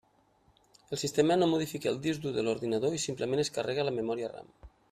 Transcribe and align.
El 0.89 0.97
sistema 1.01 1.35
no 1.41 1.49
modifica 1.51 1.91
al 1.93 2.01
disc 2.07 2.23
dur 2.25 2.33
de 2.39 2.47
l'ordinador 2.47 2.99
i 3.01 3.05
simplement 3.07 3.47
es 3.47 3.55
carrega 3.59 3.85
a 3.85 3.91
la 3.91 3.97
memòria 4.01 4.37
RAM. 4.37 4.55